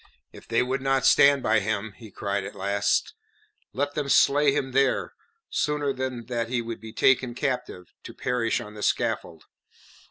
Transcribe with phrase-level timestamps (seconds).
[0.33, 3.13] If they would not stand by him, he cried at last,
[3.71, 5.13] let them slay him there,
[5.51, 9.43] sooner than that he should be taken captive to perish on the scaffold.